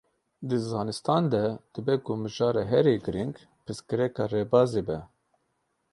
[0.47, 1.43] Di zanistan de
[1.73, 4.99] dibe ku mijara herî giring, pirsgirêka rêbazê be.